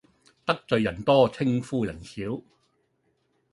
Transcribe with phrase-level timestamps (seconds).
[0.47, 2.41] 得罪人多稱呼人少